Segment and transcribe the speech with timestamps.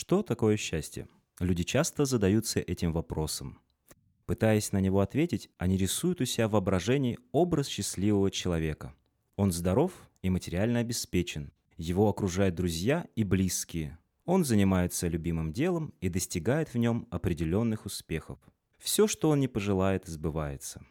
[0.00, 1.08] Что такое счастье?
[1.40, 3.58] Люди часто задаются этим вопросом.
[4.24, 8.94] Пытаясь на него ответить, они рисуют у себя в воображении образ счастливого человека.
[9.36, 9.92] Он здоров
[10.22, 11.52] и материально обеспечен.
[11.76, 13.98] Его окружают друзья и близкие.
[14.24, 18.38] Он занимается любимым делом и достигает в нем определенных успехов.
[18.78, 20.82] Все, что он не пожелает, сбывается.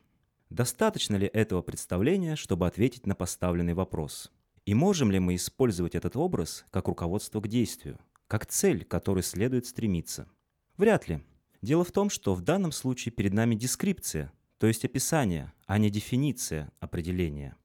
[0.51, 4.31] Достаточно ли этого представления, чтобы ответить на поставленный вопрос?
[4.67, 7.97] И можем ли мы использовать этот образ как руководство к действию?
[8.29, 10.27] Как цель, к которой следует стремиться?
[10.77, 11.23] Вряд ли.
[11.63, 15.89] Дело в том, что в данном случае перед нами дескрипция, то есть описание, а не
[15.89, 17.57] дефиниция определения.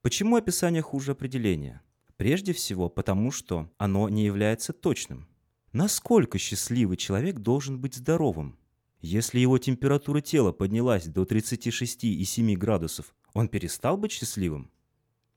[0.00, 1.82] Почему описание хуже определения?
[2.16, 5.28] Прежде всего потому, что оно не является точным.
[5.72, 8.58] Насколько счастливый человек должен быть здоровым?
[9.02, 14.70] Если его температура тела поднялась до 36,7 градусов, он перестал быть счастливым?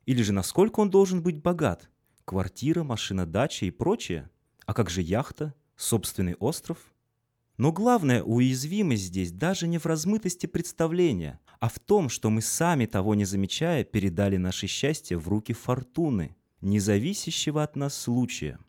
[0.06, 1.90] Или же насколько он должен быть богат?
[2.24, 4.30] Квартира, машина, дача и прочее?
[4.70, 5.56] А как же яхта?
[5.78, 6.78] Собственный остров?
[7.58, 12.86] Но главная уязвимость здесь даже не в размытости представления, а в том, что мы сами
[12.86, 18.60] того не замечая передали наше счастье в руки фортуны, независящего от нас случая.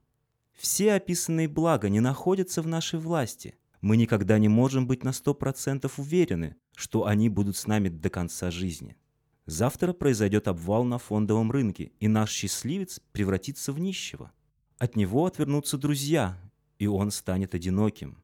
[0.56, 3.56] Все описанные блага не находятся в нашей власти.
[3.82, 8.08] Мы никогда не можем быть на сто процентов уверены, что они будут с нами до
[8.08, 8.96] конца жизни.
[9.44, 14.32] Завтра произойдет обвал на фондовом рынке, и наш счастливец превратится в нищего–
[14.80, 16.40] от него отвернутся друзья,
[16.78, 18.16] и он станет одиноким.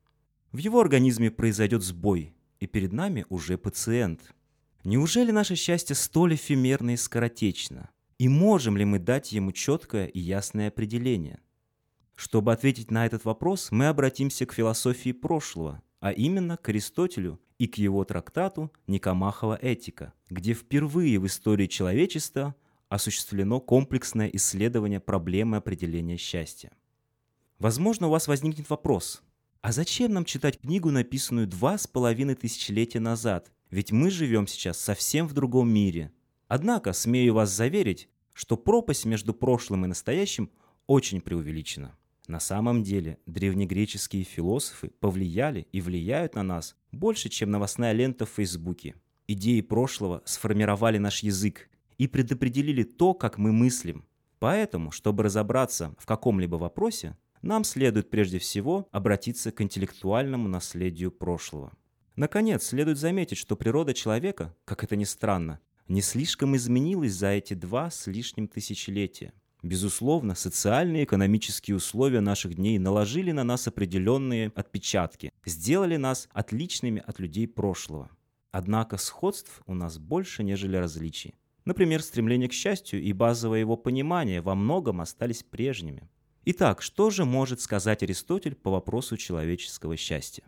[0.53, 4.35] В его организме произойдет сбой, и перед нами уже пациент.
[4.83, 7.91] Неужели наше счастье столь эфемерно и скоротечно?
[8.19, 11.41] И можем ли мы дать ему четкое и ясное определение?
[12.15, 17.67] Чтобы ответить на этот вопрос, мы обратимся к философии прошлого, а именно к Аристотелю и
[17.67, 22.55] к его трактату «Никомахова этика», где впервые в истории человечества
[22.89, 26.73] осуществлено комплексное исследование проблемы определения счастья.
[27.59, 29.23] Возможно, у вас возникнет вопрос,
[29.63, 33.51] а зачем нам читать книгу, написанную два с половиной тысячелетия назад?
[33.71, 36.13] Ведь мы живем сейчас совсем в другом мире.
[36.47, 40.51] Однако, смею вас заверить, что пропасть между прошлым и настоящим
[40.87, 41.97] очень преувеличена.
[42.29, 48.31] На самом деле, древнегреческие философы повлияли и влияют на нас больше, чем новостная лента в
[48.31, 48.95] Фейсбуке.
[49.27, 51.69] Идеи прошлого сформировали наш язык,
[51.99, 54.05] и предопределили то, как мы мыслим.
[54.39, 61.73] Поэтому, чтобы разобраться в каком-либо вопросе, нам следует прежде всего обратиться к интеллектуальному наследию прошлого.
[62.17, 67.55] Наконец, следует заметить, что природа человека, как это ни странно, не слишком изменилась за эти
[67.55, 69.33] два с лишним тысячелетия.
[69.63, 77.03] Безусловно, социальные и экономические условия наших дней наложили на нас определенные отпечатки, сделали нас отличными
[77.07, 78.11] от людей прошлого.
[78.51, 81.35] Однако сходств у нас больше, нежели различий.
[81.67, 86.09] Например, стремление к счастью и базовое его понимание во многом остались прежними.
[86.45, 90.45] Итак, что же может сказать Аристотель по вопросу человеческого счастья?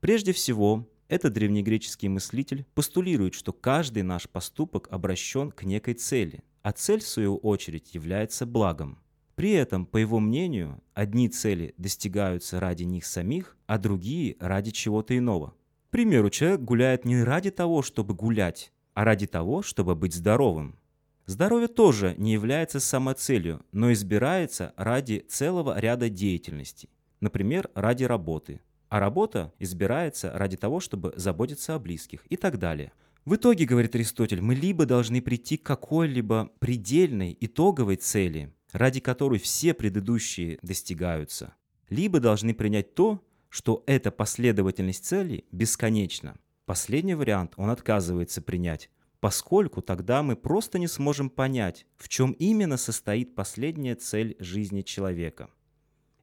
[0.00, 6.72] Прежде всего, этот древнегреческий мыслитель постулирует, что каждый наш поступок обращен к некой цели, а
[6.72, 8.98] цель, в свою очередь, является благом.
[9.34, 15.16] При этом, по его мнению, одни цели достигаются ради них самих, а другие– ради чего-то
[15.16, 15.54] иного.
[15.88, 20.78] К примеру, человек гуляет не ради того, чтобы гулять, а ради того, чтобы быть здоровым.
[21.24, 28.60] Здоровье тоже не является самоцелью, но избирается ради целого ряда деятельностей, например, ради работы.
[28.90, 32.92] А работа избирается ради того, чтобы заботиться о близких и так далее.
[33.24, 39.38] В итоге, говорит Аристотель, мы либо должны прийти к какой-либо предельной итоговой цели, ради которой
[39.38, 41.54] все предыдущие достигаются,
[41.88, 46.36] либо должны принять то, что эта последовательность целей бесконечна.
[46.70, 52.76] Последний вариант он отказывается принять, поскольку тогда мы просто не сможем понять, в чем именно
[52.76, 55.50] состоит последняя цель жизни человека.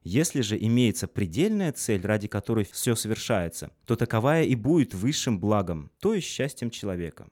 [0.04, 5.90] Если же имеется предельная цель, ради которой все совершается, то таковая и будет высшим благом,
[6.00, 7.28] то есть счастьем человека.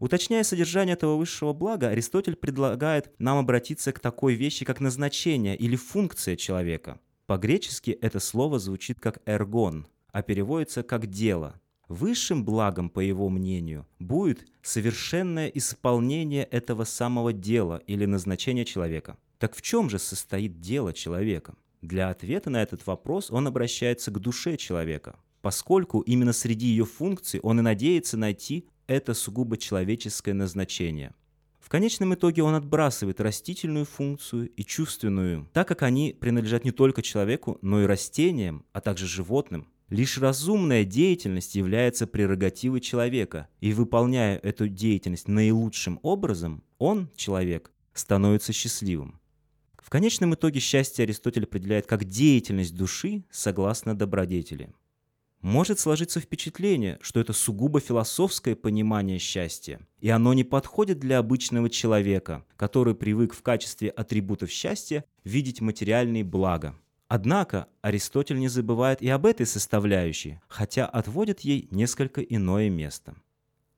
[0.00, 5.76] Уточняя содержание этого высшего блага, Аристотель предлагает нам обратиться к такой вещи, как назначение или
[5.76, 6.98] функция человека.
[7.26, 13.86] По-гречески это слово звучит как «эргон», а переводится как «дело», Высшим благом, по его мнению,
[14.00, 19.16] будет совершенное исполнение этого самого дела или назначения человека.
[19.38, 21.54] Так в чем же состоит дело человека?
[21.82, 27.38] Для ответа на этот вопрос он обращается к душе человека, поскольку именно среди ее функций
[27.40, 31.14] он и надеется найти это сугубо человеческое назначение.
[31.60, 37.02] В конечном итоге он отбрасывает растительную функцию и чувственную, так как они принадлежат не только
[37.02, 44.36] человеку, но и растениям, а также животным– Лишь разумная деятельность является прерогативой человека, и выполняя
[44.38, 49.20] эту деятельность наилучшим образом, он, человек, становится счастливым.
[49.78, 54.74] В конечном итоге счастье Аристотель определяет как деятельность души согласно добродетели.
[55.40, 61.70] Может сложиться впечатление, что это сугубо философское понимание счастья, и оно не подходит для обычного
[61.70, 66.74] человека, который привык в качестве атрибутов счастья видеть материальные блага.
[67.08, 73.14] Однако Аристотель не забывает и об этой составляющей, хотя отводит ей несколько иное место.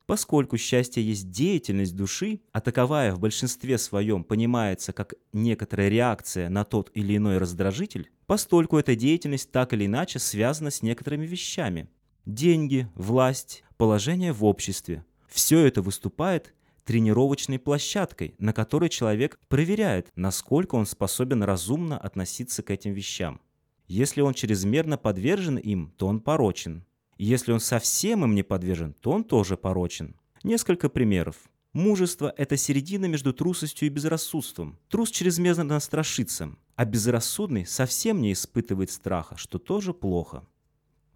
[0.07, 6.65] Поскольку счастье есть деятельность души, а таковая в большинстве своем понимается как некоторая реакция на
[6.65, 11.91] тот или иной раздражитель, постольку эта деятельность так или иначе связана с некоторыми вещами.
[12.25, 15.05] Деньги, власть, положение в обществе.
[15.29, 16.55] Все это выступает
[16.89, 23.43] тренировочной площадкой, на которой человек проверяет, насколько он способен разумно относиться к этим вещам.
[23.89, 26.87] Если он чрезмерно подвержен им, то он порочен.
[27.19, 30.17] Если он совсем им не подвержен, то он тоже порочен.
[30.43, 31.37] Несколько примеров.
[31.75, 34.79] Мужество– это середина между трусостью и безрассудством.
[34.89, 40.47] Трус чрезмерно страшится, а безрассудный совсем не испытывает страха, что тоже плохо.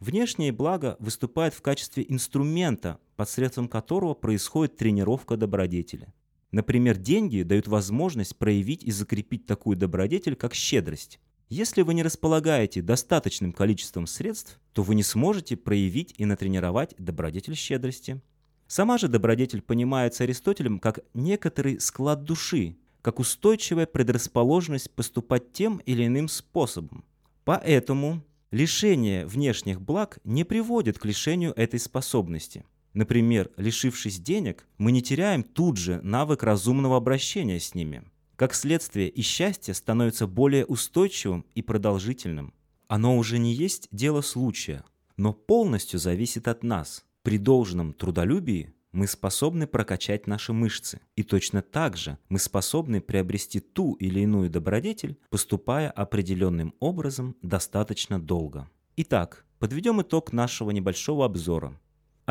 [0.01, 6.13] Внешнее благо выступает в качестве инструмента, посредством которого происходит тренировка добродетели.
[6.51, 11.19] Например, деньги дают возможность проявить и закрепить такую добродетель, как щедрость.
[11.49, 17.57] Если вы не располагаете достаточным количеством средств, то вы не сможете проявить и натренировать добродетель
[17.57, 18.21] щедрости.
[18.67, 26.07] Сама же добродетель понимается Аристотелем как некоторый склад души, как устойчивая предрасположенность поступать тем или
[26.07, 27.05] иным способом.
[27.45, 32.65] Поэтому лишение внешних благ не приводит к лишению этой способности.
[32.95, 38.05] Например, лишившись денег, мы не теряем тут же навык разумного обращения с ними.
[38.37, 42.53] Как следствие, и счастье становится более устойчивым и продолжительным.
[42.89, 44.85] Оно уже не есть дело случая,
[45.17, 47.05] но полностью зависит от нас.
[47.23, 51.01] При должном трудолюбии мы способны прокачать наши мышцы.
[51.17, 58.21] И точно так же мы способны приобрести ту или иную добродетель, поступая определенным образом достаточно
[58.21, 58.69] долго.
[58.97, 61.79] Итак, подведем итог нашего небольшого обзора.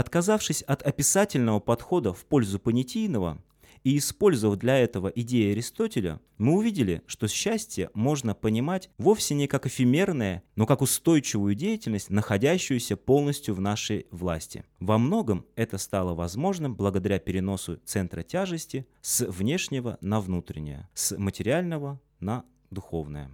[0.02, 3.38] Отказавшись от описательного подхода в пользу понятийного,
[3.84, 9.68] и использовав для этого идеи Аристотеля, мы увидели, что счастье можно понимать вовсе не как
[9.68, 14.64] эфемерное, но как устойчивую деятельность, находящуюся полностью в нашей власти.
[14.80, 22.02] Во многом это стало возможным благодаря переносу центра тяжести с внешнего на внутреннее, с материального
[22.20, 23.30] на духовное.